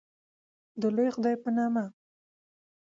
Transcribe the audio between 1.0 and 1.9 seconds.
خدای په نامه